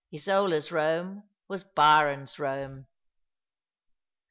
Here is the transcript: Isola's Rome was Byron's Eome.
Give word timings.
Isola's 0.11 0.71
Rome 0.71 1.29
was 1.47 1.63
Byron's 1.63 2.35
Eome. 2.37 2.87